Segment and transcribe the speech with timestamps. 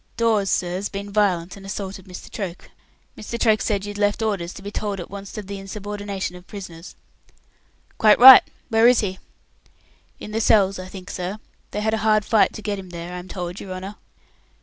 [0.17, 2.27] "Dawes, sir, 's been violent and assaulted Mr.
[2.31, 2.71] Troke.
[3.15, 3.37] Mr.
[3.39, 6.95] Troke said you'd left orders to be told at onst of the insubordination of prisoners."
[7.99, 8.41] "Quite right.
[8.69, 9.19] Where is he?"
[10.19, 11.37] "In the cells, I think, sir.
[11.69, 13.93] They had a hard fight to get him there, I am told, your honour."